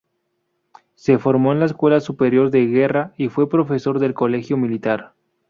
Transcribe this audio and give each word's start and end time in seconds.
Se 0.95 1.19
formó 1.19 1.53
en 1.53 1.59
la 1.59 1.67
Escuela 1.67 1.99
Superior 1.99 2.49
de 2.49 2.65
Guerra 2.65 3.13
y 3.17 3.29
fue 3.29 3.47
profesor 3.47 3.99
del 3.99 4.15
Colegio 4.15 4.57
Militar. 4.57 5.13